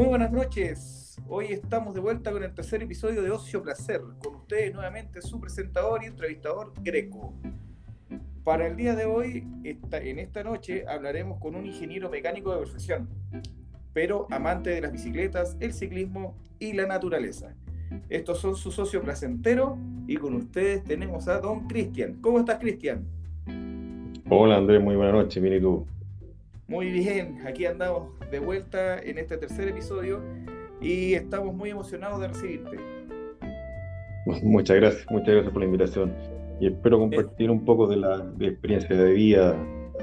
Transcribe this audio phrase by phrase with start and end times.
[0.00, 1.20] Muy buenas noches.
[1.28, 4.00] Hoy estamos de vuelta con el tercer episodio de Ocio Placer.
[4.24, 7.34] Con ustedes nuevamente su presentador y entrevistador Greco.
[8.42, 13.10] Para el día de hoy, en esta noche, hablaremos con un ingeniero mecánico de profesión,
[13.92, 17.54] pero amante de las bicicletas, el ciclismo y la naturaleza.
[18.08, 19.76] Estos son su socio placentero
[20.06, 22.14] y con ustedes tenemos a don Cristian.
[22.22, 23.04] ¿Cómo estás, Cristian?
[24.30, 25.42] Hola, Andrés, muy buenas noches.
[25.42, 25.86] Mire tú.
[26.70, 30.22] Muy bien, aquí andamos de vuelta en este tercer episodio
[30.80, 32.76] y estamos muy emocionados de recibirte.
[34.44, 36.14] Muchas gracias, muchas gracias por la invitación
[36.60, 39.56] y espero compartir un poco de la experiencia de vida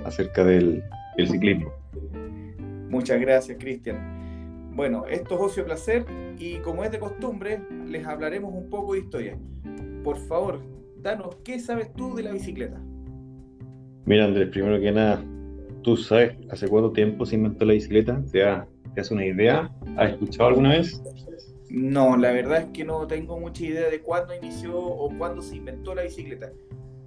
[0.03, 0.83] acerca del,
[1.15, 1.71] ciclismo.
[2.89, 4.73] Muchas gracias, Cristian.
[4.75, 6.03] Bueno, esto es Ocio Placer
[6.37, 9.37] y como es de costumbre, les hablaremos un poco de historia.
[10.03, 10.59] Por favor,
[10.97, 12.77] danos, ¿qué sabes tú de la bicicleta?
[14.03, 15.23] Mira, Andrés, primero que nada,
[15.87, 18.21] ¿Tú sabes hace cuánto tiempo se inventó la bicicleta?
[18.29, 18.43] ¿Te,
[18.93, 19.71] ¿Te hace una idea?
[19.95, 21.01] ¿Has escuchado alguna vez?
[21.69, 25.55] No, la verdad es que no tengo mucha idea de cuándo inició o cuándo se
[25.55, 26.51] inventó la bicicleta.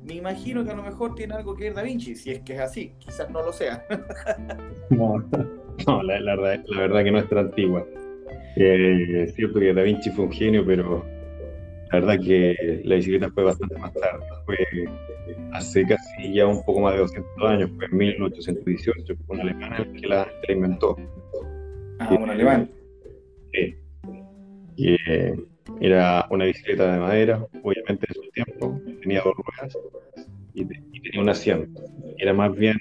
[0.03, 2.55] Me imagino que a lo mejor tiene algo que ver Da Vinci, si es que
[2.55, 2.95] es así.
[3.01, 3.85] Quizás no lo sea.
[4.89, 7.87] no, la, verdad, la verdad que no es tan antigua.
[8.57, 11.05] Eh, es cierto que Da Vinci fue un genio, pero
[11.93, 14.25] la verdad que la bicicleta fue bastante más tarde.
[14.47, 14.57] Fue
[15.53, 19.73] hace casi ya un poco más de 200 años, fue en 1818, fue un alemán
[19.75, 20.97] el que la, inventó.
[21.99, 22.71] Ah, un alemán.
[23.53, 23.75] Sí.
[24.77, 25.35] Y, eh,
[25.81, 29.77] era una bicicleta de madera, obviamente en su tiempo, tenía dos ruedas
[30.55, 31.83] y, tenía un asiento.
[32.19, 32.77] Era más bien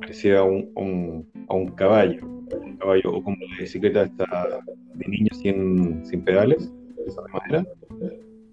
[0.00, 6.04] parecida a un, a un, caballo, un caballo o como la bicicleta de niños sin,
[6.04, 6.70] sin pedales,
[7.06, 7.64] esa de madera.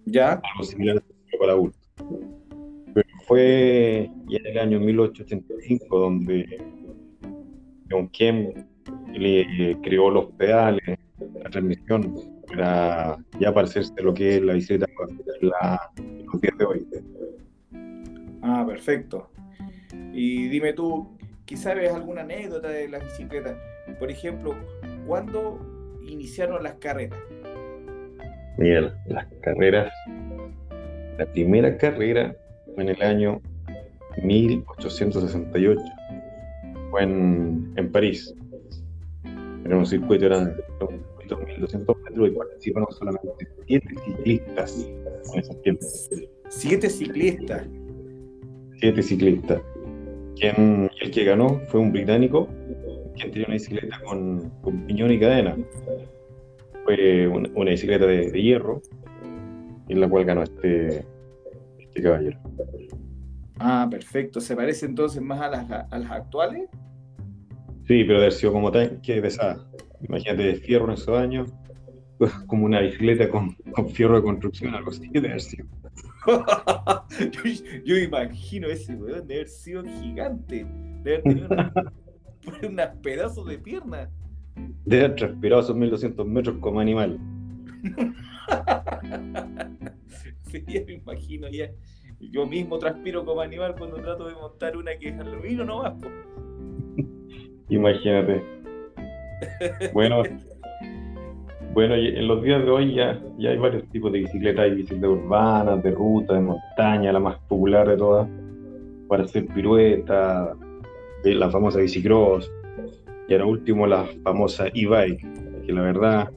[0.06, 0.34] Ya.
[0.34, 1.04] Algo similar
[1.40, 1.82] para adultos.
[2.94, 6.62] Pero fue ya en el año 1885 donde
[7.90, 8.54] John Kem
[9.14, 10.98] le creó los pedales,
[11.44, 12.16] la transmisión,
[12.48, 14.88] para ya parecerse lo que es la bicicleta
[15.42, 16.88] la, los días de hoy.
[18.42, 19.30] Ah, perfecto.
[20.14, 23.58] Y dime tú, quizás ves alguna anécdota de las bicicletas.
[24.00, 24.56] Por ejemplo,
[25.06, 25.60] ¿cuándo
[26.08, 27.20] iniciaron las carreras?
[28.58, 29.92] Mira, las carreras
[31.18, 32.36] la primera carrera
[32.76, 33.42] fue en el año
[34.22, 35.82] 1868.
[36.92, 38.34] Fue en, París.
[39.66, 40.56] Era un circuito, eran
[41.48, 44.90] 1200 metros y participaron solamente 7 ciclistas
[45.34, 45.78] en.
[46.50, 47.68] 7 ciclistas.
[48.80, 49.62] 7 ciclistas.
[50.36, 52.48] Quien, el que ganó fue un británico,
[53.16, 54.52] quien tenía una bicicleta con,
[54.86, 55.58] piñón y cadena.
[56.88, 58.82] Fue una, bicicleta de hierro,
[59.90, 61.06] en la cual ganó este,
[61.80, 62.40] este caballero.
[63.60, 64.40] Ah, perfecto.
[64.40, 66.70] ¿Se parece entonces más a las, a las actuales?
[67.88, 69.70] Sí, pero debe sido como tanque pesada.
[70.08, 71.54] Imagínate de fierro en esos años,
[72.48, 75.68] como una bicicleta con, con fierro de construcción, algo así de haber sido.
[77.20, 77.42] yo,
[77.84, 80.66] yo, imagino ese weón de haber sido gigante,
[81.04, 84.10] de haber tenido unos pedazos de pierna.
[84.86, 87.20] De haber transpirado esos 1200 metros como animal.
[90.44, 91.70] sí, ya me imagino, ya.
[92.20, 95.94] Yo mismo transpiro como animal cuando trato de montar una que es aluminio nomás.
[97.70, 98.42] Imagínate.
[99.94, 100.24] Bueno,
[101.74, 105.12] bueno, en los días de hoy ya, ya hay varios tipos de bicicletas, hay bicicletas
[105.12, 108.28] urbanas, de ruta, de montaña, la más popular de todas,
[109.08, 110.56] para hacer pirueta,
[111.24, 112.52] la famosa bicicross,
[113.28, 116.32] y ahora último la famosa e-bike, que la verdad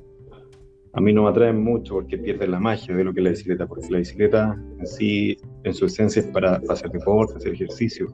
[0.93, 3.31] a mí no me atraen mucho porque pierden la magia de lo que es la
[3.31, 8.09] bicicleta, porque la bicicleta en sí, en su esencia, es para, hacer deporte, hacer ejercicio,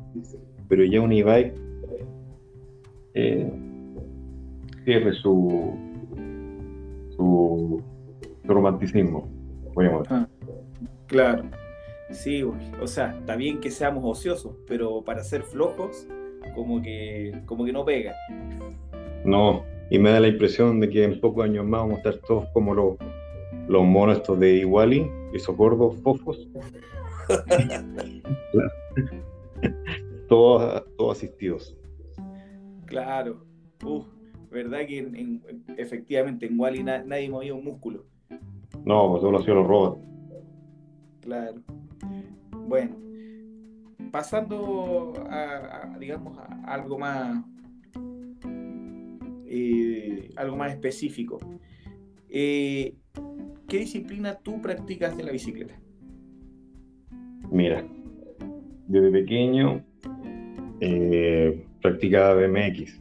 [0.68, 1.54] pero ya un e-bike
[3.14, 3.50] eh,
[4.84, 5.74] pierde su,
[7.16, 7.82] su,
[8.44, 9.28] romanticismo,
[10.10, 10.28] ah,
[11.06, 11.44] claro,
[12.10, 16.06] sí, o sea, está bien que seamos ociosos, pero para ser flojos,
[16.56, 18.14] como que, como que no pega.
[19.24, 22.16] No, y me da la impresión de que en pocos años más vamos a estar
[22.26, 22.96] todos como los,
[23.68, 26.48] los monos estos de Iguali, esos gordos fofos.
[30.28, 31.76] todos, todos asistidos.
[32.86, 33.44] Claro.
[33.84, 34.06] Uf,
[34.50, 35.40] ¿verdad que
[35.76, 38.06] efectivamente en Wally nadie movía un músculo?
[38.84, 40.00] No, pues solo hacían los robots.
[41.20, 41.60] Claro.
[42.66, 42.96] Bueno,
[44.10, 47.44] pasando a, digamos, a algo más
[49.48, 51.38] eh, algo más específico.
[52.28, 52.94] Eh,
[53.68, 55.74] ¿Qué disciplina tú practicas de la bicicleta?
[57.50, 57.86] Mira,
[58.86, 59.84] desde pequeño
[60.80, 63.00] eh, practicaba BMX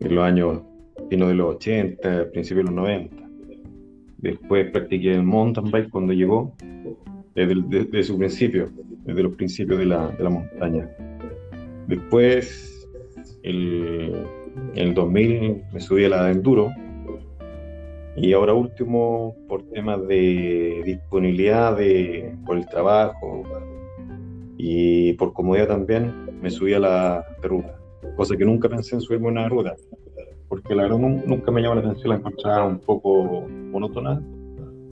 [0.00, 0.62] en los años
[1.08, 3.16] vino de los 80, principios de los 90.
[4.18, 6.52] Después practiqué el mountain bike cuando llegó,
[7.34, 8.70] desde, su principio,
[9.08, 10.86] desde los principios de la, de la montaña.
[11.86, 12.86] Después,
[13.42, 14.12] el,
[14.74, 16.70] en el 2000 me subí a la enduro,
[18.16, 23.44] y ahora último, por temas de disponibilidad de, por el trabajo
[24.58, 26.12] y por comodidad también,
[26.42, 27.78] me subí a la ruta.
[28.14, 29.74] Cosa que nunca pensé en subirme a una ruta,
[30.48, 34.20] porque la verdad nunca me llamó la atención, la encontraba un poco monótona,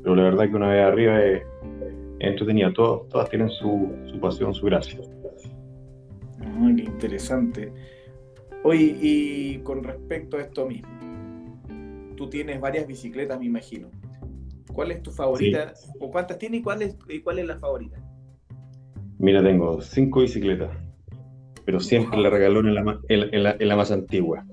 [0.03, 1.43] pero la verdad que una vez arriba es,
[2.21, 5.01] entretenida, todas, todas tienen su, su pasión, su gracia.
[6.41, 7.73] Ah, qué interesante.
[8.63, 10.89] Oye, y con respecto a esto mismo,
[12.17, 13.89] tú tienes varias bicicletas, me imagino.
[14.73, 15.73] ¿Cuál es tu favorita?
[16.01, 17.97] ¿O cuántas tienes y cuál es, y cuál es la favorita?
[19.19, 20.71] Mira, tengo cinco bicicletas,
[21.65, 24.45] pero siempre la regaló en la, en, la, más antigua.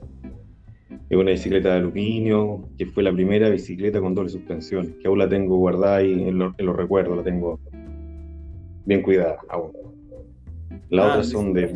[1.13, 5.19] Es una bicicleta de aluminio, que fue la primera bicicleta con doble suspensión, que aún
[5.19, 7.60] la tengo guardada ahí en, los recuerdos, la tengo
[8.86, 9.74] bien cuidada aún.
[10.89, 11.71] Las ah, otras son de...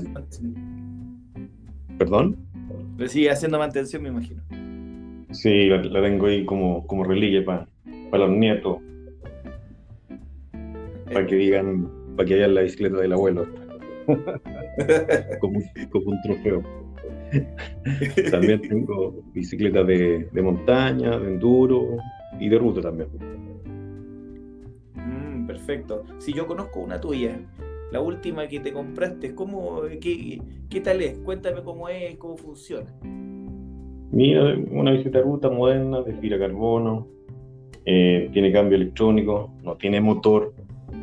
[1.99, 2.35] ¿Perdón?
[2.97, 4.41] Le sigue haciendo mantención, me imagino.
[5.29, 7.67] Sí, la, tengo ahí como, como reliquia para
[8.13, 8.79] los nietos.
[11.13, 13.45] Para que digan, para que haya la bicicleta del abuelo.
[15.41, 16.86] como, un trofeo.
[18.31, 21.97] también tengo bicicletas de, montaña, de enduro
[22.39, 23.09] y de ruta también.
[24.95, 26.03] Mm, perfecto.
[26.19, 27.39] Si yo conozco una tuya,
[27.91, 31.17] la última que te compraste, ¿cómo, qué, qué tal es?
[31.19, 32.93] Cuéntame cómo es, cómo funciona.
[34.11, 37.07] Mira, una bicicleta ruta moderna de fibra carbono,
[37.85, 40.53] eh, tiene cambio electrónico, no tiene motor,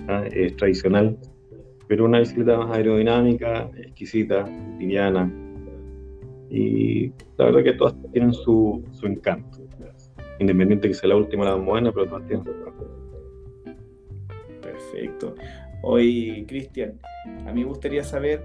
[0.08, 0.24] ¿ah?
[0.30, 1.16] es tradicional,
[1.86, 4.46] pero una bicicleta más aerodinámica, exquisita,
[4.78, 5.30] liviana.
[6.50, 9.58] Y la verdad que todas tienen su, su encanto,
[10.38, 12.84] independiente que sea la última la moderna, pero todas tienen su encanto.
[14.60, 15.34] Perfecto.
[15.82, 16.98] Hoy, Cristian,
[17.46, 18.42] a mí me gustaría saber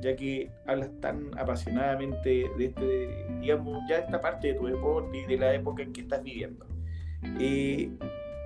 [0.00, 5.26] ya que hablas tan apasionadamente de este, digamos, ya esta parte de tu deporte y
[5.26, 6.66] de la época en que estás viviendo.
[7.40, 7.90] Eh,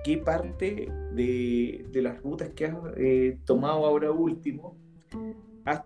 [0.03, 4.77] ¿Qué parte de, las rutas que has eh, tomado ahora último
[5.69, 5.83] has,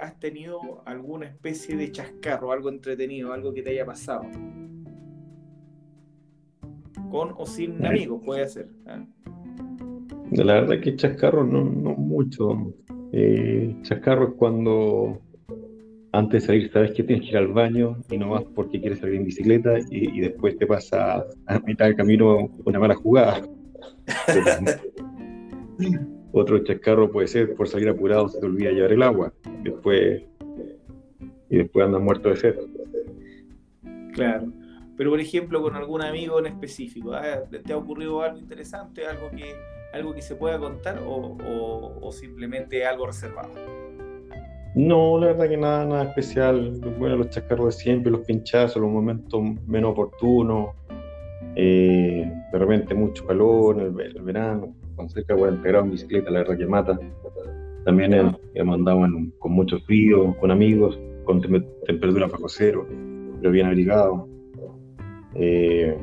[0.00, 4.24] has, tenido alguna especie de chascarro, algo entretenido, algo que te haya pasado?
[7.10, 8.68] Con o sin amigos, puede ser.
[8.86, 9.04] ¿ah?
[10.32, 12.74] La verdad que chascarro no, no mucho.
[13.12, 15.20] Eh, chascarro es cuando
[16.12, 19.00] antes de salir sabes que tienes que ir al baño y no vas porque quieres
[19.00, 23.42] salir en bicicleta y, después te pasa a mitad del camino una mala jugada.
[26.32, 29.32] Otro chascarro puede ser por salir apurado se te olvida llevar el agua.
[29.62, 30.22] Después,
[31.50, 32.56] y después andas muerto de sed.
[34.14, 34.52] Claro.
[34.96, 37.42] Pero por ejemplo, con algún amigo en específico, ¿ah?
[37.64, 39.54] ¿te ha ocurrido algo interesante, algo que
[39.92, 43.50] algo que se pueda contar o, simplemente algo reservado?
[44.74, 46.80] No, la verdad que nada, nada especial.
[46.98, 50.70] Bueno, los chascarros de siempre, los pinchazos, los momentos menos oportunos.
[51.54, 56.40] Eh, de repente mucho calor en el, verano, con de 40 grados en bicicleta, la
[56.40, 56.98] verdad que mata.
[57.84, 58.12] También
[58.54, 59.00] hemos andado
[59.38, 62.86] con mucho frío, con amigos, con temperatura bajo cero,
[63.40, 64.28] pero bien abrigados.
[65.34, 65.96] Eh,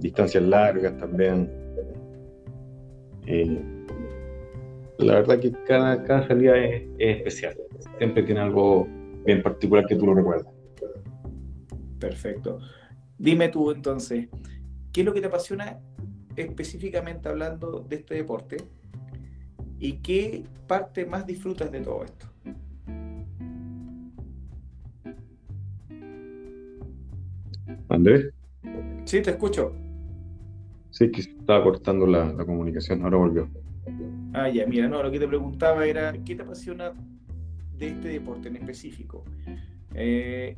[0.00, 1.50] distancias largas también.
[3.26, 3.62] Eh,
[4.98, 7.56] la verdad que cada, cada salida es, especial.
[7.98, 8.86] Siempre tiene algo
[9.24, 10.52] bien particular que tú lo recuerdas.
[11.98, 12.58] Perfecto.
[13.18, 14.28] Dime tú entonces,
[14.92, 15.78] ¿qué es lo que te apasiona
[16.42, 18.56] específicamente hablando de este deporte?
[19.78, 22.26] ¿Y qué parte más disfrutas de todo esto?
[27.88, 28.32] Andrés.
[29.04, 29.74] Sí, te escucho.
[30.90, 33.48] Sí, que estaba cortando la, comunicación, ahora volvió.
[34.32, 36.92] Ah, ya, mira, no, lo que te preguntaba era, ¿qué te apasiona
[37.76, 39.24] de este deporte en específico?
[39.94, 40.56] Eh,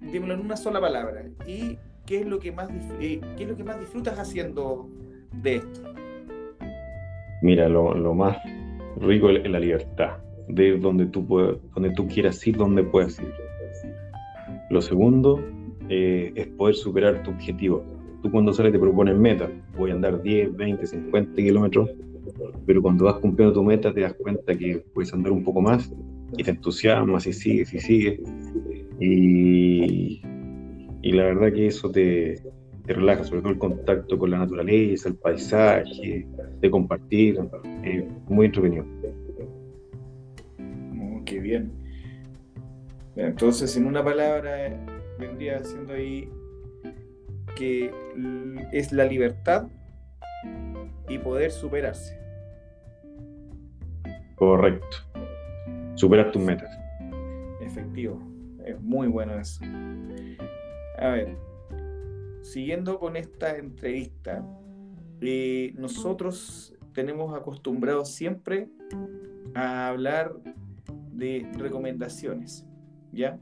[0.00, 1.24] dímelo en una sola palabra.
[1.46, 2.68] ¿Y qué es lo que más,
[3.00, 4.88] eh, qué es lo que más disfrutas haciendo
[5.42, 5.80] de esto?
[7.42, 8.38] Mira, lo, más
[9.00, 10.16] rico es la libertad,
[10.48, 13.32] de ir donde tú, puedes, donde tú quieras ir, donde puedas ir.
[14.70, 15.40] Lo segundo
[15.88, 17.84] eh, es poder superar tu objetivo
[18.24, 21.90] tú cuando sales te propones meta, voy a andar 10, 20, 50 kilómetros,
[22.64, 25.92] pero cuando vas cumpliendo tu meta te das cuenta que puedes andar un poco más
[26.34, 28.20] y te entusiasmas y sigues y sigues.
[28.98, 30.22] Y,
[31.02, 32.40] y la verdad que eso te,
[32.86, 36.26] te, relaja, sobre todo el contacto con la naturaleza, el paisaje,
[36.60, 37.40] de compartir,
[37.82, 38.84] es muy entretenido.
[40.58, 41.72] Oh, qué bien.
[43.16, 44.76] Entonces, en una palabra,
[45.18, 46.28] vendría siendo ahí
[47.56, 47.90] que
[48.72, 49.68] es la libertad
[51.08, 52.18] y poder superarse.
[54.34, 54.96] Correcto.
[55.94, 56.70] Superar tus metas.
[57.60, 58.20] Efectivo.
[58.64, 59.62] Es muy bueno eso.
[60.98, 61.36] A ver,
[62.44, 64.46] siguiendo con esta entrevista,
[65.22, 68.68] eh, nosotros tenemos acostumbrados siempre
[69.54, 70.36] a hablar
[71.10, 72.66] de recomendaciones,
[73.12, 73.40] ¿ya?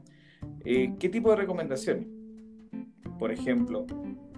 [0.63, 2.07] Eh, ¿Qué tipo de recomendaciones?
[3.19, 3.85] Por ejemplo,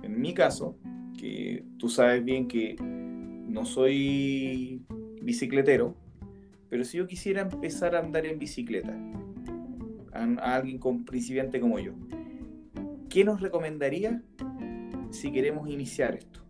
[0.02, 0.76] en mi caso,
[1.18, 4.84] que tú sabes bien que no soy
[5.22, 5.96] bicicletero,
[6.70, 8.98] pero si yo quisiera empezar a andar en bicicleta,
[10.12, 11.94] a, alguien con principiante como yo,
[13.10, 14.24] ¿qué nos recomendaría
[15.12, 16.42] si queremos iniciar esto?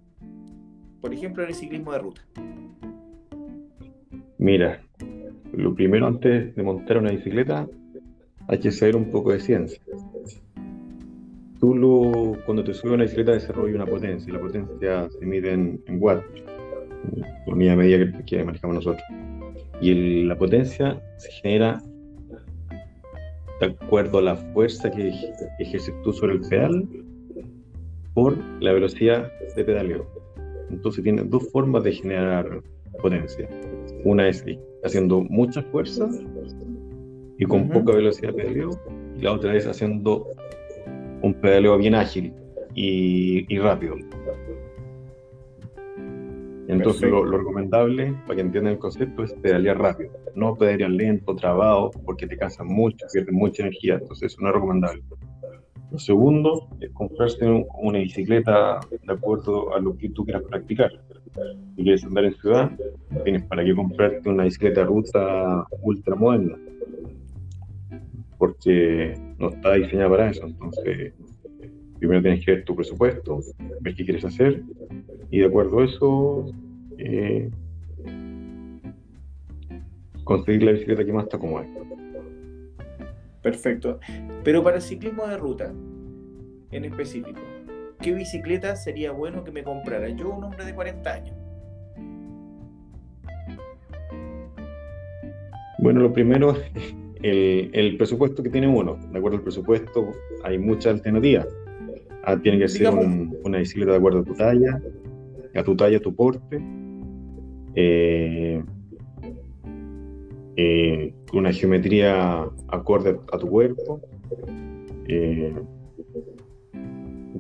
[1.01, 2.21] Por ejemplo, en el ciclismo de ruta.
[4.37, 4.81] Mira,
[5.53, 7.67] lo primero antes de montar una bicicleta
[8.47, 9.81] hay que saber un poco de ciencia.
[11.59, 15.25] Tú lo, cuando te subes a una bicicleta desarrolla una potencia y la potencia se
[15.25, 16.25] mide en, watts,
[17.15, 19.03] la unidad media que, que manejamos nosotros.
[19.81, 21.81] Y la potencia se genera
[23.59, 25.13] de acuerdo a la fuerza que
[25.59, 26.87] ejerces tú sobre el pedal
[28.15, 30.07] por la velocidad de pedaleo.
[30.71, 32.63] Entonces tiene dos formas de generar
[32.99, 33.47] potencia.
[34.03, 34.43] Una es
[34.83, 36.09] haciendo mucha fuerza
[37.37, 38.71] y con poca velocidad de pedaleo,
[39.15, 40.27] y la otra es haciendo
[41.21, 42.33] un pedaleo bien ágil
[42.73, 43.95] y, y rápido.
[46.67, 51.91] Entonces lo, recomendable, para que entiendan el concepto, es pedalear rápido, no pedalear lento, trabado,
[52.05, 55.03] porque te cansas mucho, pierdes mucha energía, entonces eso no es recomendable.
[55.97, 57.45] Segundo es comprarse
[57.81, 60.91] una bicicleta de acuerdo a lo que tú quieras practicar.
[61.75, 62.71] Si quieres andar en ciudad,
[63.23, 66.57] tienes para qué comprarte una bicicleta ruta ultra moderna,
[68.37, 70.45] porque no está diseñada para eso.
[70.45, 71.13] Entonces,
[71.99, 73.39] primero tienes que ver tu presupuesto,
[73.81, 74.63] ver qué quieres hacer
[75.29, 76.45] y de acuerdo a eso
[76.97, 77.49] eh,
[80.23, 81.67] conseguir la bicicleta que más como es.
[83.45, 83.99] Perfecto.
[84.43, 85.71] Pero para el ciclismo de ruta,
[86.71, 87.39] en específico,
[88.01, 90.09] ¿qué bicicleta sería bueno que me comprara?
[90.09, 91.35] Yo, un hombre de 40 años.
[95.77, 96.57] Bueno, lo primero,
[97.21, 98.97] el, el presupuesto que tiene uno.
[99.11, 100.09] De acuerdo al presupuesto,
[100.43, 101.47] hay muchas alternativas.
[102.23, 102.89] Ah, tiene que ser
[103.43, 104.81] una bicicleta de acuerdo a tu talla,
[105.53, 106.59] a tu talla, a tu porte.
[107.75, 108.63] Eh,
[110.57, 114.01] eh, una geometría acorde a tu cuerpo,
[115.07, 115.53] eh,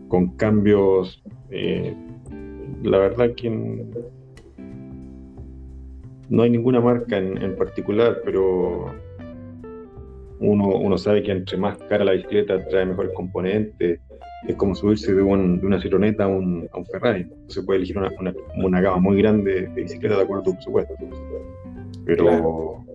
[0.07, 1.23] con cambios,
[2.83, 3.49] la verdad que
[6.29, 8.93] no hay ninguna marca en, particular, pero
[10.39, 13.99] uno, uno, sabe que entre más cara la bicicleta trae mejores componentes,
[14.47, 17.27] es como subirse de, de una cironeta a un, a un, Ferrari.
[17.47, 20.93] Se puede elegir una, gama muy grande de bicicletas de acuerdo a tu presupuesto.
[22.05, 22.85] Pero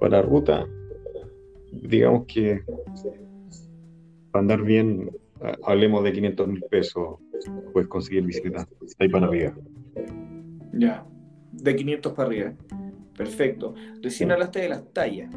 [0.00, 0.66] para ruta,
[1.72, 2.62] digamos que
[4.32, 5.10] para andar bien,
[5.64, 7.18] hablemos de 500 mil pesos,
[7.72, 8.66] puedes conseguir bicicleta
[8.98, 9.54] ahí para arriba.
[10.72, 11.06] Ya,
[11.52, 12.54] de 500 para arriba.
[13.16, 13.74] Perfecto.
[14.02, 15.30] Recién hablaste de las tallas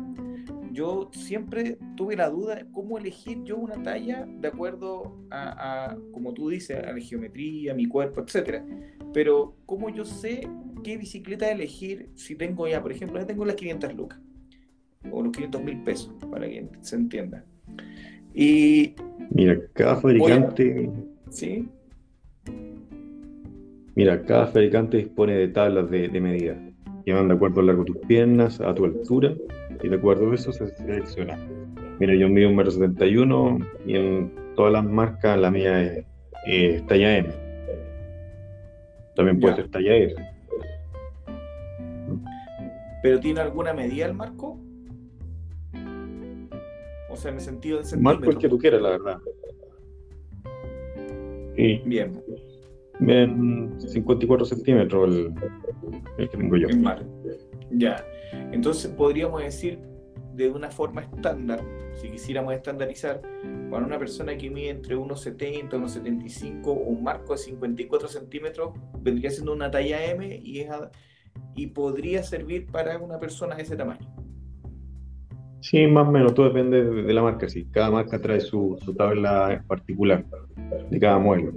[0.74, 6.34] yo siempre tuve la duda de cómo elegir yo una talla de acuerdo a, como
[6.34, 8.66] tú dices, a la geometría, mi cuerpo, etcétera.
[9.14, 10.48] Pero cómo yo sé
[10.84, 14.20] qué bicicleta elegir si tengo ya, por ejemplo, ya tengo las 500 lucas
[15.12, 17.44] o los 500 mil pesos, para que se entienda.
[18.34, 18.96] Y
[19.30, 20.90] mira, cada fabricante,
[21.30, 21.68] sí.
[23.96, 26.58] Mira, cada fabricante dispone de tablas de, de medida
[27.06, 29.34] que van de acuerdo al largo de tus piernas, a tu altura
[29.82, 31.38] y de acuerdo a eso se selecciona.
[32.00, 36.04] Mira, yo mido un metro 71 y en todas las marcas la mía
[36.46, 37.30] es, talla M.
[39.16, 40.16] También puede ser talla S.
[43.02, 44.60] ¿Pero tiene alguna medida el marco?
[47.14, 47.98] O sea, en el sentido de.
[47.98, 49.18] Marco el que tú quieras, la verdad.
[51.56, 51.82] Sí.
[51.86, 52.22] Bien.
[53.00, 55.34] Bien, 54 centímetros el,
[56.18, 56.68] el que tengo yo.
[57.72, 58.04] Ya.
[58.52, 59.80] Entonces podríamos decir
[60.34, 61.64] de una forma estándar,
[61.96, 63.22] si quisiéramos estandarizar,
[63.70, 69.30] para una persona que mide entre 1,70, 1,75 o un marco de 54 centímetros, vendría
[69.30, 70.70] siendo una talla M y, es
[71.56, 74.23] y podría servir para una persona de ese tamaño.
[75.64, 77.48] Sí, más o menos, todo depende de, la marca.
[77.48, 77.66] Sí.
[77.72, 80.26] Cada marca trae su, su tabla particular
[80.92, 81.54] de cada modelo.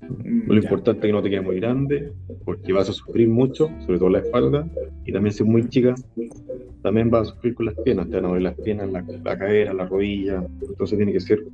[0.00, 2.12] Mm, Lo importante es que no te quede muy grande,
[2.44, 4.68] porque vas a sufrir mucho, sobre todo la espalda,
[5.04, 5.94] y también si es muy chica,
[6.82, 9.38] también va a sufrir con las piernas, te van a doler las piernas, la, la
[9.38, 11.44] cadera, la rodilla, entonces tiene que ser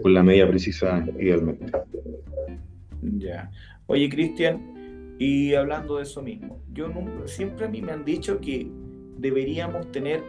[0.00, 1.66] con la medida precisa idealmente.
[3.02, 3.50] Ya.
[3.86, 6.88] Oye, Cristian, y hablando de eso mismo, yo
[7.24, 8.68] siempre a mí me han dicho que
[9.18, 10.22] deberíamos tener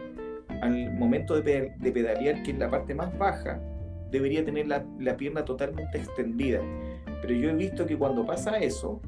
[0.62, 3.60] al momento de, pedalear, que es la parte más baja,
[4.10, 6.60] debería tener la, la, pierna totalmente extendida.
[7.22, 9.00] Pero yo he visto que cuando pasa eso,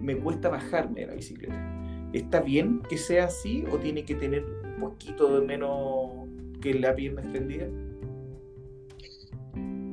[0.00, 2.10] me cuesta bajarme de la bicicleta.
[2.12, 6.10] ¿Está bien que sea así o tiene que tener un poquito de menos
[6.60, 7.66] que la pierna extendida?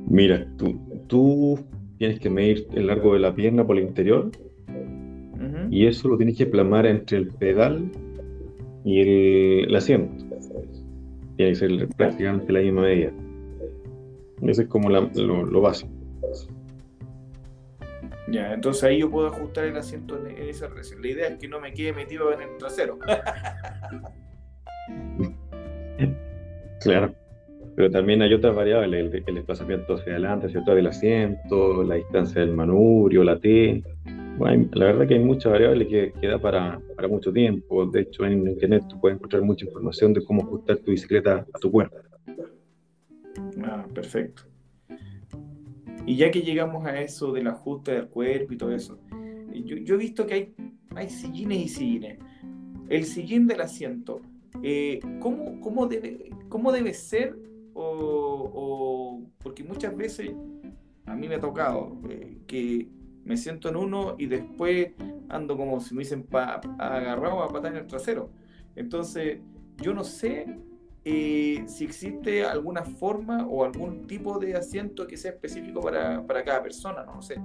[0.06, 0.78] Mira, tú,
[1.08, 1.58] tú
[1.98, 4.30] tienes que medir el largo de la pierna por el interior
[5.70, 7.90] y eso lo tienes que plasmar entre el pedal
[8.84, 9.00] y
[9.64, 10.21] el, asiento.
[11.36, 13.12] Tiene que ser prácticamente la misma medida.
[14.42, 15.90] Ese es como lo, lo, básico.
[18.28, 21.02] Ya, entonces ahí yo puedo ajustar el asiento en, esa relación.
[21.02, 22.98] La idea es que no me quede metido en el trasero.
[26.80, 27.14] claro.
[27.74, 32.42] Pero también hay otras variables, el, desplazamiento hacia adelante, hacia atrás del asiento, la distancia
[32.42, 33.82] del manubrio, la T.
[34.38, 37.86] Bueno, la verdad que hay muchas variables que, que da para, para, mucho tiempo.
[37.86, 41.58] De hecho, en internet tú puedes encontrar mucha información de cómo ajustar tu bicicleta a
[41.58, 41.96] tu cuerpo.
[43.64, 44.42] Ah, perfecto.
[46.06, 48.98] Y ya que llegamos a eso del ajuste del cuerpo y todo eso,
[49.54, 50.54] yo, yo he visto que hay,
[50.96, 52.18] hay sillines y sillines.
[52.88, 54.20] El sillín del asiento,
[54.62, 57.36] eh, ¿cómo, cómo, debe, ¿cómo debe ser
[57.74, 60.32] o, porque muchas veces
[61.06, 62.88] a mí me ha tocado eh, que
[63.24, 64.90] me siento en uno y después
[65.28, 68.30] ando como si me dicen pa, agarrado a patar en el trasero.
[68.74, 69.38] Entonces,
[69.78, 70.58] yo no sé
[71.04, 76.62] eh, si existe alguna forma o algún tipo de asiento que sea específico para, cada
[76.62, 77.36] persona, no sé.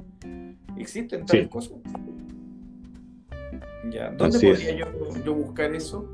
[0.78, 1.78] ¿Existen tales cosas?
[3.92, 4.12] Ya.
[4.12, 4.88] ¿Dónde podría yo,
[5.24, 6.08] yo buscar eso?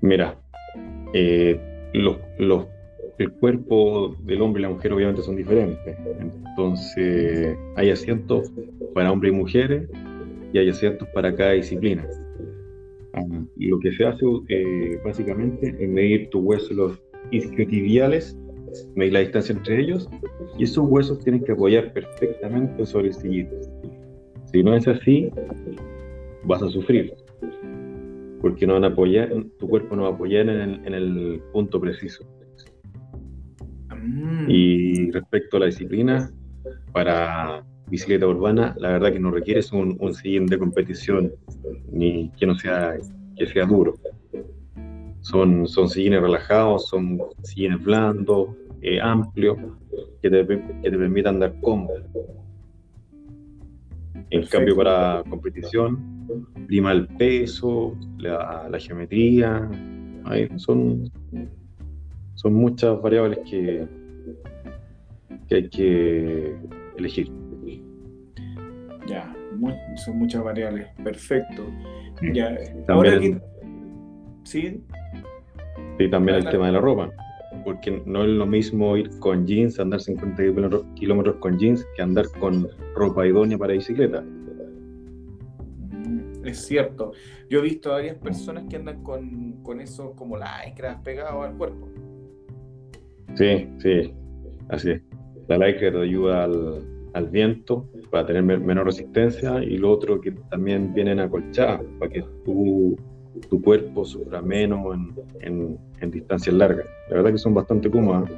[0.00, 0.36] Mira,
[1.14, 2.66] eh, los,
[3.18, 5.96] el cuerpo del hombre y la mujer obviamente son diferentes.
[6.20, 8.50] Entonces, hay asientos
[8.94, 9.88] para hombres y mujeres
[10.52, 12.06] y hay asientos para cada disciplina.
[13.56, 17.00] Lo que se hace eh, básicamente es medir tus huesos
[17.30, 18.36] isquiotibiales,
[18.94, 20.08] medir la distancia entre ellos,
[20.58, 23.48] y esos huesos tienen que apoyar perfectamente sobre el sillín.
[24.52, 25.30] Si no es así,
[26.44, 27.14] vas a sufrir
[28.44, 32.26] porque no van a apoyar, tu cuerpo no va a apoyar en el, punto preciso.
[34.04, 34.46] Mm.
[34.48, 36.30] Y respecto a la disciplina,
[36.92, 41.32] para bicicleta urbana, la verdad que no requieres un, un sillín de competición
[41.90, 42.94] ni que no sea,
[43.36, 43.94] que sea duro.
[45.20, 48.48] Son, son sillines relajados, son sillines blandos,
[48.82, 49.58] eh, amplios,
[50.20, 51.94] que te, que te permitan dar cómodo.
[54.30, 59.70] En cambio, para competición, prima el peso, la, geometría,
[60.56, 61.10] son,
[62.34, 63.86] son muchas variables que,
[65.50, 66.56] hay que
[66.96, 67.30] elegir.
[69.06, 69.34] Ya,
[69.96, 71.66] son muchas variables, perfecto.
[72.32, 72.56] Ya,
[72.88, 73.40] ahora que...
[74.44, 74.82] ¿Sí?
[75.98, 77.10] Sí, también el tema de la ropa,
[77.64, 80.42] porque no es lo mismo ir con jeans, andar 50
[80.94, 84.24] kilómetros con jeans, que andar con ropa idónea para bicicleta
[86.44, 87.12] es cierto.
[87.48, 91.56] Yo he visto a varias personas que andan con, con eso como lycra pegados al
[91.56, 91.88] cuerpo.
[93.34, 94.12] Sí, sí,
[94.68, 95.02] así es.
[95.48, 101.20] La te ayuda al, viento para tener menor resistencia y lo otro que también vienen
[101.20, 102.96] acolchadas para que tu,
[103.50, 104.96] tu cuerpo sufra menos
[105.40, 106.86] en, en, distancias largas.
[107.10, 108.30] La verdad que son bastante cómodas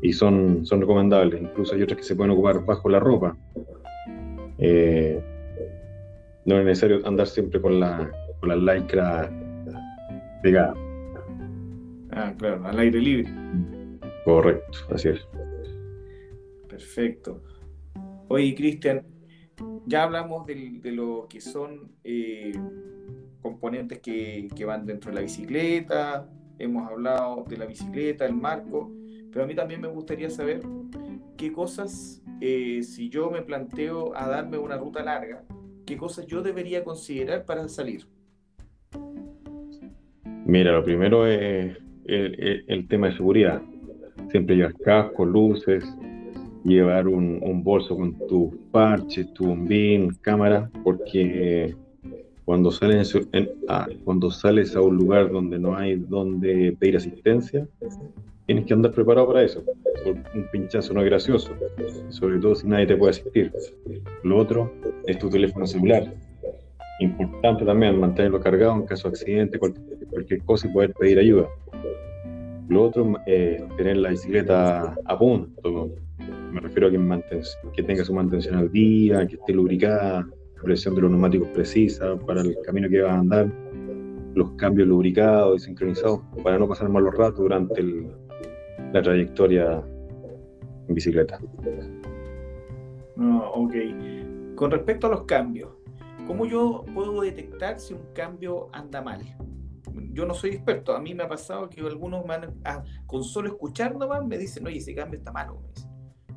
[0.00, 1.40] y son, son recomendables.
[1.40, 3.36] Incluso hay otras que se pueden ocupar bajo la ropa.
[4.58, 5.20] Eh,
[6.44, 9.30] no es necesario andar siempre con la, con la lycra
[10.42, 10.74] pegada.
[12.10, 13.30] Ah, claro, al aire libre.
[14.24, 15.26] Correcto, así es.
[16.68, 17.42] Perfecto.
[18.28, 19.04] Oye, Cristian,
[19.86, 22.52] ya hablamos de, lo que son eh,
[23.42, 28.90] componentes que, van dentro de la bicicleta, hemos hablado de la bicicleta, el marco,
[29.30, 30.60] pero a mí también me gustaría saber
[31.36, 35.44] qué cosas, eh, si yo me planteo a darme una ruta larga,
[35.84, 38.06] qué cosas yo debería considerar para salir?
[40.44, 43.62] Mira, lo primero es el, tema de seguridad.
[44.30, 45.84] Siempre llevar casco, luces,
[46.64, 51.74] llevar un, bolso con tu parche, tu bombín, cámara, porque
[52.44, 53.14] cuando sales,
[53.68, 57.66] ah, cuando sales a un lugar donde no hay donde pedir asistencia,
[58.46, 59.64] tienes que andar preparado para eso.
[60.04, 61.52] Un pinchazo no es gracioso,
[62.10, 63.52] sobre todo si nadie te puede asistir.
[64.24, 64.72] Lo otro
[65.06, 66.12] es tu teléfono celular.
[67.00, 71.48] importante también mantenerlo cargado en caso de accidente, cualquier, cosa y poder pedir ayuda.
[72.72, 75.90] Lo otro eh, tener la bicicleta a punto.
[76.50, 77.42] Me refiero a que,
[77.74, 82.16] que tenga su mantención al día, que esté lubricada, la presión de los neumáticos precisa
[82.26, 83.52] para el camino que va a andar,
[84.34, 87.82] los cambios lubricados y sincronizados para no pasar malos ratos durante
[88.94, 89.82] la trayectoria
[90.88, 91.38] en bicicleta.
[93.18, 93.74] Ah, ok.
[94.54, 95.68] Con respecto a los cambios,
[96.26, 99.20] ¿cómo yo puedo detectar si un cambio anda mal?
[100.12, 102.24] Yo no soy experto, a mí me ha pasado que algunos
[102.64, 105.62] ah, con solo escuchar nomás me dicen, oye, ese cambio está malo.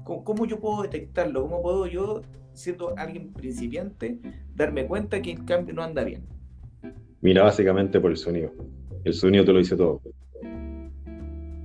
[0.04, 1.42] ¿Cómo, yo puedo detectarlo?
[1.42, 2.22] ¿Cómo puedo yo,
[2.54, 4.20] siendo alguien principiante,
[4.54, 6.24] darme cuenta que el cambio no anda bien?
[7.22, 8.52] Mira, básicamente por el sonido.
[9.04, 10.02] El sonido te lo dice todo.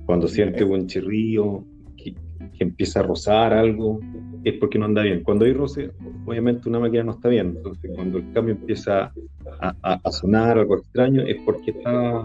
[0.07, 1.63] Cuando sientes un chirrío,
[1.95, 3.99] que, que empieza a rozar algo,
[4.43, 5.23] es porque no anda bien.
[5.23, 5.91] Cuando hay roce,
[6.25, 7.53] obviamente una máquina no está bien.
[7.57, 9.11] Entonces, cuando el cambio empieza
[9.59, 12.23] a, sonar algo extraño, es porque está,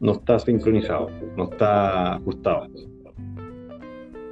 [0.00, 2.68] no está sincronizado, no está ajustado.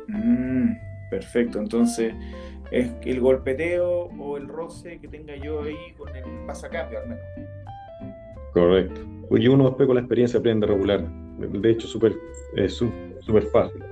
[0.08, 0.72] Mm,
[1.10, 2.14] perfecto, entonces
[2.70, 7.24] es el golpeteo o el roce que tenga yo ahí con el pasacambio al menos.
[8.52, 9.00] Correcto.
[9.28, 11.04] Pues uno después con la experiencia aprende a regular.
[11.38, 12.14] De hecho, super,
[12.56, 13.82] es súper fácil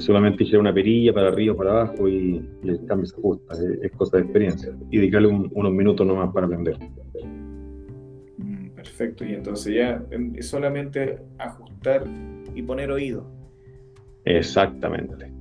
[0.00, 3.92] solamente girar una perilla para arriba o para abajo y, el cambio se ajusta, es,
[3.92, 4.72] cosa de experiencia.
[4.90, 6.76] Y dedicarle unos minutos nomás para aprender.
[8.38, 12.04] Mm, perfecto, y entonces ya em, es solamente ajustar
[12.54, 13.26] y poner oído.
[14.24, 15.32] Exactamente.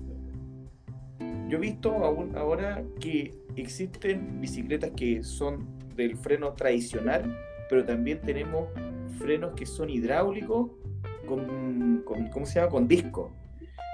[1.50, 1.91] Yo he visto
[2.36, 5.65] ahora que existen bicicletas que son
[5.96, 7.36] del freno tradicional,
[7.70, 8.70] pero también tenemos
[9.17, 10.72] frenos que son hidráulicos
[11.26, 12.72] con, con ¿cómo se llama?
[12.72, 13.34] Con disco.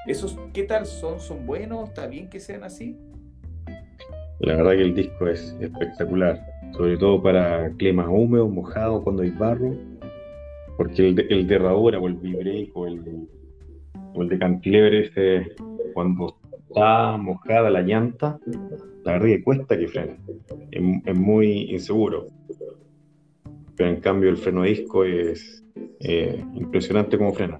[0.06, 1.22] ¿Esos qué tal son?
[1.22, 1.88] ¿Son buenos?
[1.90, 2.98] ¿Está bien que sean así?
[4.40, 9.30] La verdad que el disco es espectacular, sobre todo para climas húmedos, mojados, cuando hay
[9.30, 9.74] barro,
[10.76, 13.30] porque el, el derradura o el vibrate o el,
[14.14, 15.56] o el de cantilever
[15.94, 16.36] cuando
[16.68, 18.38] está mojada la llanta,
[19.06, 20.18] la verdad que cuesta que frene,
[20.72, 22.28] es, muy inseguro.
[23.78, 25.64] Pero en cambio el freno disco es
[26.02, 27.58] eh, impresionante como frena.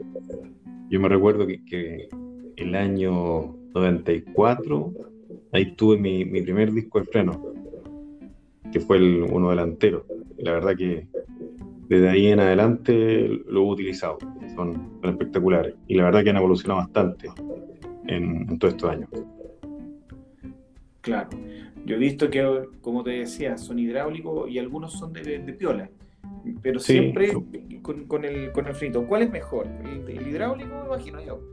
[0.90, 2.10] Yo me recuerdo que
[2.58, 4.94] el año 94,
[5.52, 7.54] ahí tuve mi, primer disco de freno,
[8.72, 10.06] que fue el uno delantero.
[10.38, 11.08] La verdad que
[11.88, 14.18] desde ahí en adelante lo he utilizado,
[14.56, 15.76] son, espectaculares.
[15.88, 17.30] Y la verdad que han evolucionado bastante
[18.08, 19.10] en, todos estos años.
[21.02, 21.30] Claro,
[21.86, 25.90] yo he visto que, como te decía, son hidráulicos y algunos son de, piola,
[26.62, 27.34] pero siempre
[27.82, 29.06] con, el, con el frito.
[29.06, 29.68] ¿Cuál es mejor?
[29.84, 31.53] ¿El, el hidráulico, imagino yo?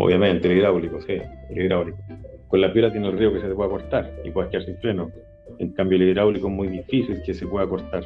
[0.00, 1.14] Obviamente, el hidráulico, sí,
[1.50, 1.98] el hidráulico.
[2.46, 4.76] Con la piola tiene el río que se te puede cortar y puedes quedar sin
[4.76, 5.10] freno.
[5.58, 8.04] En cambio, el hidráulico es muy difícil que se pueda cortar.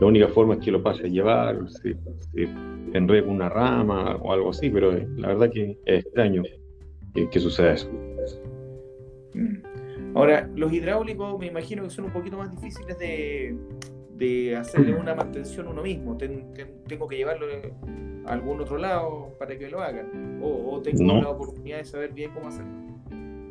[0.00, 1.94] La única forma es que lo pase a llevar, si,
[2.34, 2.48] si
[2.94, 6.42] enrede una rama o algo así, pero eh, la verdad que es extraño
[7.14, 7.88] que, suceda eso.
[9.34, 10.16] Mm.
[10.16, 13.56] Ahora, los hidráulicos me imagino que son un poquito más difíciles de,
[14.18, 16.16] de hacerle una mantención uno mismo.
[16.16, 17.46] tengo que llevarlo
[18.26, 20.40] a algún otro lado para que lo hagan.
[20.42, 22.72] O, tengo la oportunidad de saber bien cómo hacerlo.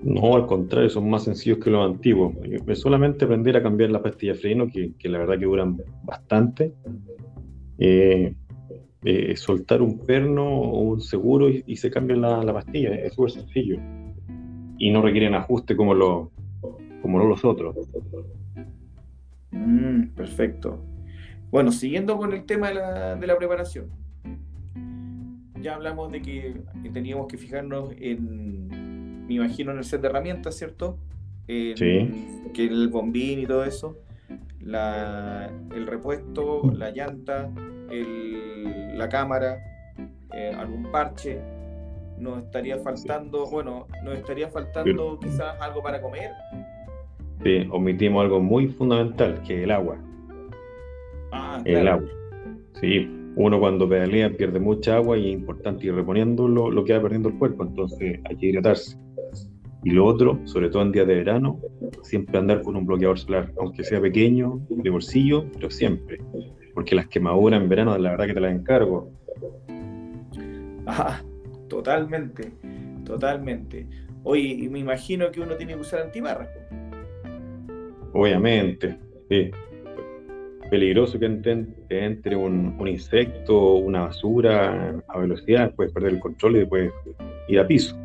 [0.03, 2.35] No, al contrario, son más sencillos que los antiguos.
[2.67, 6.73] Es solamente aprender a cambiar las pastillas de freno, que, la verdad que duran bastante.
[7.79, 8.35] Eh,
[9.03, 12.93] eh, soltar un perno o un seguro y, se cambia la, pastilla.
[12.95, 13.79] Es súper sencillo.
[14.77, 16.31] Y no requieren ajuste como, lo,
[17.01, 17.75] como los otros.
[19.67, 20.81] Mm, perfecto.
[21.51, 23.89] Bueno, siguiendo con el tema de la, de la preparación.
[25.61, 26.61] Ya hablamos de que
[26.93, 30.97] teníamos que fijarnos en, me imagino, en el set de herramientas, ¿cierto?
[31.47, 32.45] sí.
[32.53, 33.97] Que el bombín y todo eso.
[34.61, 37.49] La, el repuesto, la llanta,
[37.89, 39.57] el, la cámara,
[40.33, 41.41] eh, algún parche.
[42.17, 46.31] Nos estaría faltando, bueno, nos estaría faltando quizás algo para comer
[47.43, 49.97] Sí, omitimos algo muy fundamental, que es el agua.
[51.31, 52.09] Ah, El agua.
[52.79, 57.01] Sí, uno cuando pedalea pierde mucha agua y es importante ir reponiendo lo, que va
[57.01, 58.97] perdiendo el cuerpo, entonces hay que hidratarse.
[59.83, 61.59] Y lo otro, sobre todo en días de verano,
[62.01, 66.19] siempre andar con un bloqueador solar, aunque sea pequeño, de bolsillo, pero siempre.
[66.73, 69.11] Porque las quemaduras en verano, la verdad que te las encargo.
[70.87, 71.21] Ah,
[71.67, 72.51] totalmente,
[73.05, 73.87] totalmente.
[74.23, 76.49] Oye, me imagino que uno tiene que usar antibarras
[78.17, 78.97] obviamente.
[79.29, 79.51] Sí.
[80.69, 86.91] Peligroso que entre, un, insecto, una basura a velocidad, puedes perder el control y después
[87.47, 87.95] ir a piso.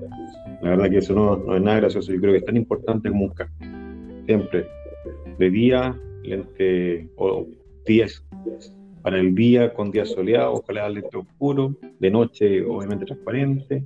[0.61, 2.12] La verdad que eso no, es nada gracioso.
[2.12, 3.33] Yo creo que es tan importante como un.
[4.27, 4.66] Siempre
[5.38, 7.48] de día, lente o
[7.85, 8.25] días
[9.03, 13.85] para el día con día soleado, ojalá lente oscuro, de noche obviamente transparente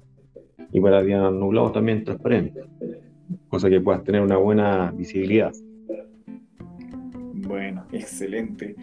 [0.71, 2.61] y para día nublado también transparente,
[3.49, 5.55] cosa que puedas tener una buena visibilidad.
[7.47, 8.77] Bueno, excelente.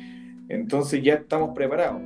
[0.49, 2.01] Entonces ya estamos preparados.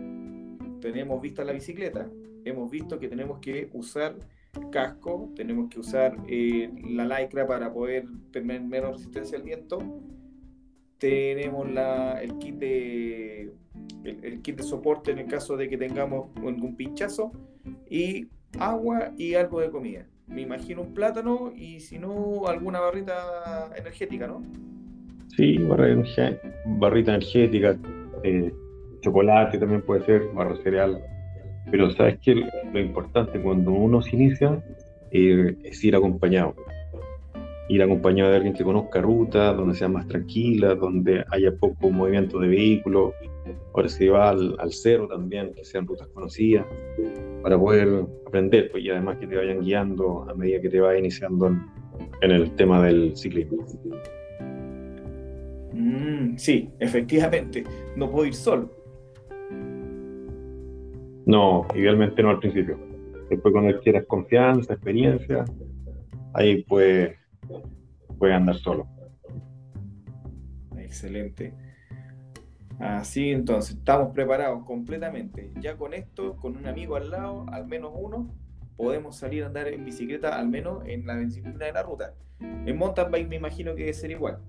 [0.82, 2.08] Tenemos vista la bicicleta,
[2.46, 4.16] hemos visto que tenemos que usar
[4.72, 9.80] casco, tenemos que usar eh, la lycra para poder tener menos resistencia al viento.
[10.98, 13.54] Tenemos la, el, kit de,
[14.04, 17.32] el, kit de soporte en el caso de que tengamos algún pinchazo.
[17.90, 18.28] Y
[18.60, 20.08] agua y algo de comida.
[20.26, 24.44] Me imagino un plátano y si no, alguna barrita energética, ¿no?
[25.38, 25.60] Sí,
[26.66, 27.78] barrita energética,
[28.24, 28.52] eh,
[29.02, 31.00] chocolate también puede ser, barra cereal.
[31.70, 34.64] Pero sabes que lo importante cuando uno se inicia
[35.12, 36.56] eh, es ir acompañado.
[37.70, 42.40] Ir acompañado de alguien que conozca rutas, donde sea más tranquila, donde haya poco movimiento
[42.40, 43.14] de vehículos.
[43.76, 44.72] Ahora se va al, al
[45.08, 46.66] también, que sean rutas conocidas,
[47.44, 50.98] para poder aprender, pues, y además que te vayan guiando a medida que te vas
[50.98, 51.56] iniciando
[52.22, 53.64] en, el tema del ciclismo.
[55.78, 57.64] Mm, sí, efectivamente,
[57.96, 58.72] no puedo ir solo.
[61.28, 62.80] No, idealmente no al principio.
[63.30, 65.46] Después cuando quieras confianza, experiencia,
[66.34, 67.16] ahí puedes
[68.18, 68.88] puede andar solo.
[70.78, 71.54] Excelente.
[72.80, 75.52] Así entonces, estamos preparados completamente.
[75.60, 78.34] Ya con esto, con un amigo al lado, al menos uno,
[78.76, 82.16] podemos salir a andar en bicicleta, al menos en la disciplina de la ruta.
[82.40, 84.40] En mountain bike me imagino que debe ser igual.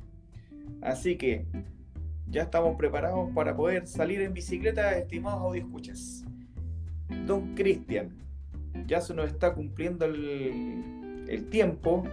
[0.83, 1.47] Así que
[2.31, 6.25] ya estamos preparados para poder salir en bicicleta, estimados audio escuchas.
[7.27, 8.11] Don Cristian,
[8.87, 12.05] ya se nos está cumpliendo el, tiempo,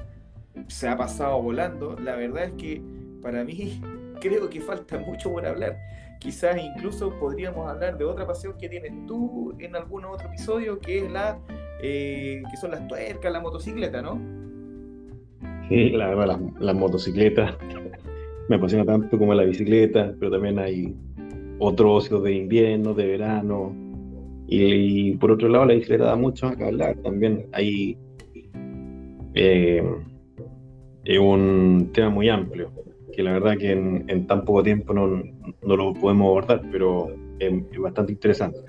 [0.67, 1.97] se ha pasado volando.
[1.99, 2.81] La verdad es que
[3.21, 3.81] para mí
[4.21, 5.77] creo que falta mucho por hablar.
[6.19, 11.05] Quizás incluso podríamos hablar de otra pasión que tienes tú en algún otro episodio, que
[11.05, 11.39] es la
[11.81, 14.19] eh, que son las tuercas, la motocicleta, ¿no?
[15.67, 17.55] Sí, la verdad, las motocicletas
[18.49, 20.95] me apasiona tanto como la bicicleta, pero también hay
[21.59, 23.73] otros ocios de invierno, de verano,
[24.47, 26.97] y, por otro lado, la bicicleta da mucho a hablar.
[26.97, 27.97] También hay
[29.33, 29.83] eh,
[31.19, 32.71] un tema muy amplio,
[33.13, 37.51] que la verdad que en, tan poco tiempo no, no, lo podemos abordar, pero es,
[37.79, 38.59] bastante interesante.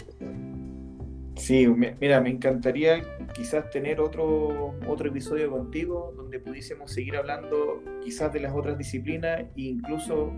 [1.36, 3.02] Sí, mira, me encantaría
[3.34, 9.40] quizás tener otro, otro episodio contigo donde pudiésemos seguir hablando quizás de las otras disciplinas
[9.40, 10.34] e incluso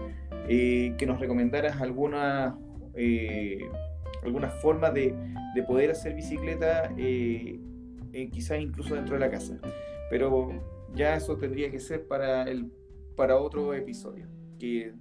[0.48, 2.54] eh, que nos recomendaras algunas
[2.94, 3.60] eh,
[4.22, 5.14] alguna forma de,
[5.66, 7.58] poder hacer bicicleta, eh,
[8.12, 9.58] eh, quizás incluso dentro de la casa.
[10.10, 10.50] Pero
[10.94, 12.70] ya eso tendría que ser para, el,
[13.16, 14.26] para otro episodio.
[14.58, 14.92] Que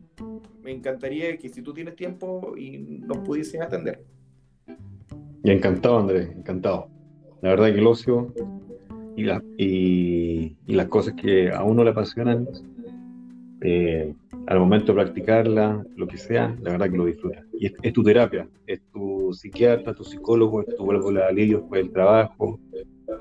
[0.61, 4.03] me encantaría que si tú tienes tiempo y nos pudieses atender.
[5.51, 6.89] Encantado, Andrés, encantado.
[7.41, 8.33] La verdad que el ocio
[9.15, 12.47] y, la, y, las cosas que a uno le apasionan
[13.61, 14.13] eh,
[14.45, 17.45] al momento de practicarla, lo que sea, la verdad que lo disfrutas.
[17.53, 21.83] Y es, tu terapia, es tu psiquiatra, tu psicólogo, es tu vuelvo de alivio después
[21.83, 22.59] del trabajo.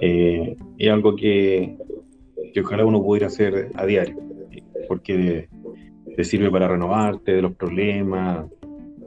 [0.01, 1.77] Eh, es algo que,
[2.53, 4.17] que, ojalá uno pudiera hacer a diario,
[4.89, 5.49] porque
[6.17, 8.47] te sirve para renovarte de los problemas,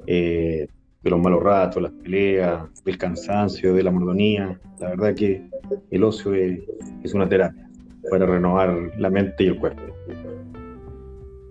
[0.08, 0.68] eh,
[1.02, 4.60] de los malos ratos, las peleas, del cansancio, de la monotonía.
[4.80, 5.50] La verdad que
[5.92, 6.60] el ocio es,
[7.04, 7.70] es una terapia
[8.10, 9.82] para renovar la mente y el cuerpo.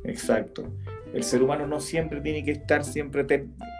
[0.04, 0.64] Exacto.
[1.12, 3.24] El ser humano no siempre tiene que estar siempre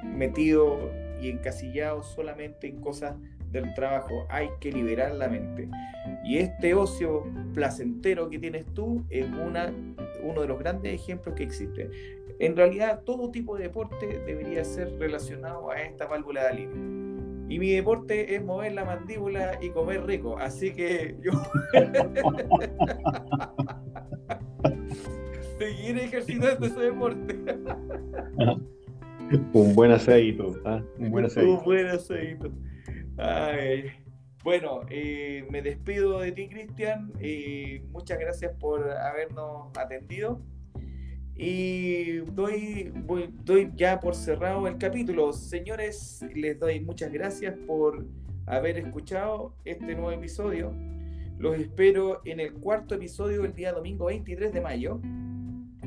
[0.05, 3.17] metido y encasillado solamente en cosas
[3.51, 4.27] del trabajo.
[4.31, 5.69] Hay que liberar la mente.
[6.25, 9.73] Y este ocio placentero que tienes tú es una,
[10.23, 11.91] uno de los grandes ejemplos que existe.
[12.40, 16.77] En realidad, todo tipo de deporte debería ser relacionado a esta válvula de alivio.
[17.48, 20.38] Y mi deporte es mover la mandíbula y comer rico.
[20.38, 21.33] Así que yo.
[25.59, 27.35] seguir ejercitando ese deporte.
[29.53, 30.83] Un buen aceito, ¿ah?
[30.98, 31.59] un buen aceito.
[31.59, 32.51] Un buen aceito.
[34.42, 37.12] Bueno, eh, me despido de ti, Cristian.
[37.20, 40.40] Eh, muchas gracias por habernos atendido.
[41.40, 42.92] Y doy,
[43.44, 45.33] doy ya por cerrado el capítulo.
[45.33, 48.05] Señores, les doy muchas gracias por
[48.44, 50.74] haber escuchado este nuevo episodio.
[51.38, 55.01] Los espero en el cuarto episodio el día domingo 23 de mayo.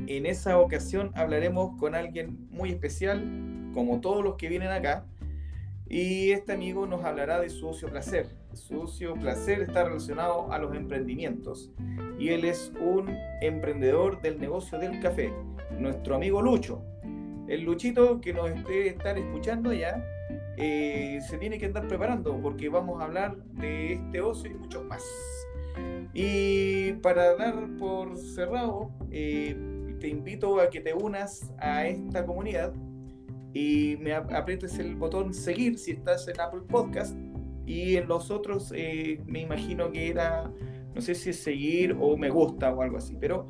[0.06, 3.22] En esa ocasión hablaremos con alguien muy especial,
[3.74, 5.04] como todos los que vienen acá,
[5.92, 8.26] y este amigo nos hablará de su ocio placer.
[8.54, 11.70] Su ocio placer está relacionado a los emprendimientos
[12.18, 15.30] y él es un emprendedor del negocio del café.
[15.78, 16.82] nuestro amigo Lucho.
[17.46, 20.02] El Luchito que nos esté estar escuchando ya
[20.56, 24.84] eh, se tiene que andar preparando porque vamos a hablar de este ocio y muchos
[24.86, 25.04] más.
[26.14, 29.54] Y para dar por cerrado, eh,
[30.00, 32.72] te invito a que te unas a esta comunidad
[33.52, 37.16] y me aprietes el botón seguir si estás en Apple Podcast
[37.66, 40.50] y en los otros eh, me imagino que era,
[40.94, 43.46] no sé si es seguir o me gusta o algo así, pero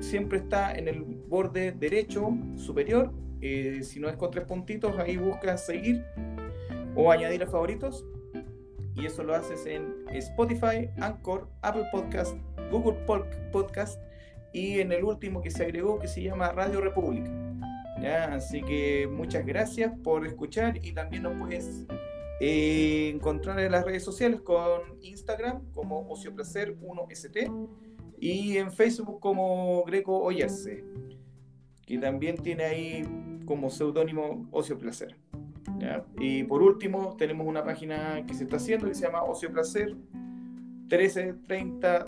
[0.00, 5.16] siempre está en el borde derecho superior eh, si no es con tres puntitos, ahí
[5.16, 6.04] buscas seguir
[6.94, 8.04] o añadir a favoritos.
[8.94, 12.34] Y eso lo haces en Spotify, Anchor, Apple Podcast,
[12.70, 12.98] Google
[13.52, 14.00] Podcast
[14.52, 17.30] y en el último que se agregó que se llama Radio República.
[18.04, 21.86] Así que muchas gracias por escuchar y también nos puedes
[22.40, 27.68] eh, encontrar en las redes sociales con Instagram como Ocioplacer1st
[28.18, 30.84] y en Facebook como Greco Oyerse
[31.86, 33.04] que también tiene ahí
[33.46, 35.16] como seudónimo Ocio Placer.
[36.18, 39.94] Y por último, tenemos una página que se está haciendo que se llama Ocio Placer
[40.90, 42.06] 1330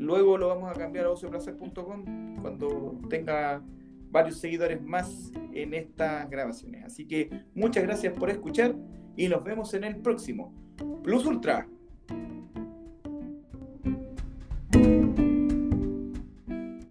[0.00, 3.62] Luego lo vamos a cambiar a ocioplacer.com cuando tenga
[4.10, 6.86] varios seguidores más en estas grabaciones.
[6.86, 8.74] Así que muchas gracias por escuchar
[9.14, 10.54] y nos vemos en el próximo.
[11.02, 11.68] Plus Ultra.